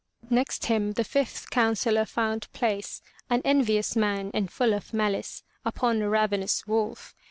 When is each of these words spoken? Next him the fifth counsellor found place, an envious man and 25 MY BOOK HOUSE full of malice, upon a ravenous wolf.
Next 0.31 0.65
him 0.65 0.93
the 0.93 1.03
fifth 1.03 1.51
counsellor 1.51 2.05
found 2.05 2.51
place, 2.53 3.03
an 3.29 3.43
envious 3.45 3.95
man 3.95 4.31
and 4.33 4.49
25 4.49 4.49
MY 4.49 4.49
BOOK 4.49 4.49
HOUSE 4.49 4.57
full 4.57 4.73
of 4.73 4.93
malice, 4.95 5.43
upon 5.63 6.01
a 6.01 6.09
ravenous 6.09 6.65
wolf. 6.65 7.13